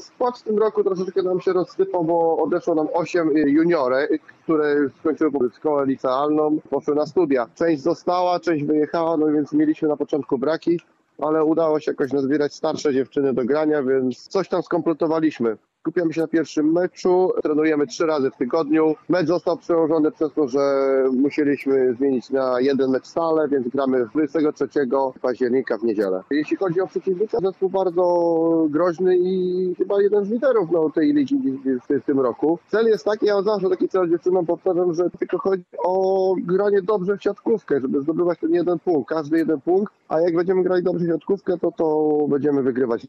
[0.00, 5.30] Skład w tym roku troszeczkę nam się rozsypał, bo odeszło nam 8 juniorek, które skończyły
[5.56, 7.46] szkołę licealną, poszły na studia.
[7.54, 10.80] Część została, część wyjechała, no więc mieliśmy na początku braki,
[11.18, 15.56] ale udało się jakoś nazbierać starsze dziewczyny do grania, więc coś tam skompletowaliśmy.
[15.86, 18.94] Skupiamy się na pierwszym meczu, trenujemy trzy razy w tygodniu.
[19.08, 20.58] Mecz został przełożony przez to, że
[21.12, 24.68] musieliśmy zmienić na jeden mecz stale, więc gramy 23
[25.22, 26.22] października w niedzielę.
[26.30, 31.36] Jeśli chodzi o przeciwnika, zespół bardzo groźny i chyba jeden z liderów no, tej ligi
[31.38, 32.58] w, w tym roku.
[32.68, 37.16] Cel jest taki, ja zawsze taki cel dziewczynom powtarzam, że tylko chodzi o granie dobrze
[37.16, 41.04] w siatkówkę, żeby zdobywać ten jeden punkt, każdy jeden punkt, a jak będziemy grali dobrze
[41.04, 43.04] w siatkówkę, to to będziemy wygrywać